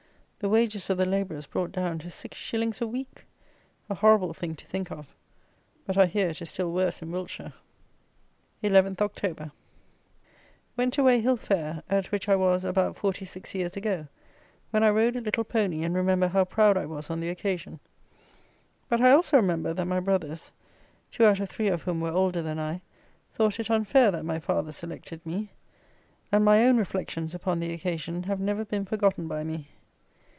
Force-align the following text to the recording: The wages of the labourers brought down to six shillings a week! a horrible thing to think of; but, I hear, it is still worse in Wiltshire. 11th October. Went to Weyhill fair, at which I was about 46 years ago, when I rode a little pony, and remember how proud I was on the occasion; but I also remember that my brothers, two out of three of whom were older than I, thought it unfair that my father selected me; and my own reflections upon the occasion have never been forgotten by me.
The 0.43 0.49
wages 0.49 0.89
of 0.89 0.97
the 0.97 1.05
labourers 1.05 1.45
brought 1.45 1.71
down 1.71 1.99
to 1.99 2.09
six 2.09 2.35
shillings 2.35 2.81
a 2.81 2.87
week! 2.87 3.27
a 3.91 3.93
horrible 3.93 4.33
thing 4.33 4.55
to 4.55 4.65
think 4.65 4.89
of; 4.91 5.13
but, 5.85 5.99
I 5.99 6.07
hear, 6.07 6.29
it 6.29 6.41
is 6.41 6.49
still 6.49 6.71
worse 6.71 6.99
in 6.99 7.11
Wiltshire. 7.11 7.53
11th 8.63 9.01
October. 9.01 9.51
Went 10.75 10.95
to 10.95 11.03
Weyhill 11.03 11.37
fair, 11.37 11.83
at 11.91 12.07
which 12.11 12.27
I 12.27 12.35
was 12.35 12.63
about 12.63 12.95
46 12.95 13.53
years 13.53 13.77
ago, 13.77 14.07
when 14.71 14.83
I 14.83 14.89
rode 14.89 15.15
a 15.15 15.21
little 15.21 15.43
pony, 15.43 15.83
and 15.83 15.93
remember 15.93 16.27
how 16.27 16.45
proud 16.45 16.75
I 16.75 16.87
was 16.87 17.11
on 17.11 17.19
the 17.19 17.29
occasion; 17.29 17.79
but 18.89 18.99
I 18.99 19.11
also 19.11 19.37
remember 19.37 19.75
that 19.75 19.85
my 19.85 19.99
brothers, 19.99 20.51
two 21.11 21.23
out 21.25 21.39
of 21.39 21.51
three 21.51 21.67
of 21.67 21.83
whom 21.83 22.01
were 22.01 22.09
older 22.09 22.41
than 22.41 22.57
I, 22.57 22.81
thought 23.31 23.59
it 23.59 23.69
unfair 23.69 24.09
that 24.09 24.25
my 24.25 24.39
father 24.39 24.71
selected 24.71 25.23
me; 25.23 25.51
and 26.31 26.43
my 26.43 26.65
own 26.65 26.77
reflections 26.77 27.35
upon 27.35 27.59
the 27.59 27.71
occasion 27.73 28.23
have 28.23 28.39
never 28.39 28.65
been 28.65 28.85
forgotten 28.85 29.27
by 29.27 29.43
me. 29.43 29.67